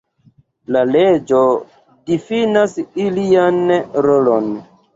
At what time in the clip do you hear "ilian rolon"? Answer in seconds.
3.07-4.53